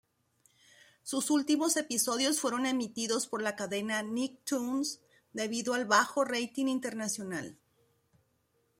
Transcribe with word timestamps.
Sus 1.03 1.29
últimos 1.29 1.77
episodios 1.77 2.39
fueron 2.39 2.65
emitidos 2.65 3.27
por 3.27 3.43
la 3.43 3.55
cadena 3.55 4.01
Nicktoons 4.01 4.99
debido 5.31 5.75
al 5.75 5.85
bajo 5.85 6.23
rating 6.25 6.65
internacional. 6.69 7.55